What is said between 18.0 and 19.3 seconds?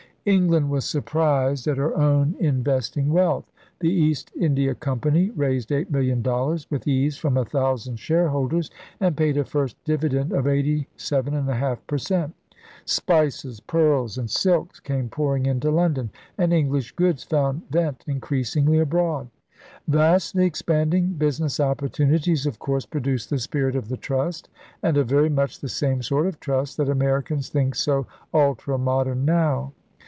increasingly abroad.